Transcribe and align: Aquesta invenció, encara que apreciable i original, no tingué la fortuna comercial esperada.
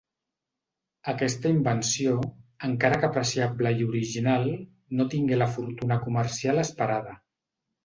Aquesta 1.11 1.51
invenció, 1.55 2.15
encara 2.69 2.97
que 3.03 3.07
apreciable 3.09 3.75
i 3.83 3.87
original, 3.89 4.49
no 5.03 5.09
tingué 5.15 5.41
la 5.43 5.51
fortuna 5.59 6.01
comercial 6.09 6.67
esperada. 6.67 7.17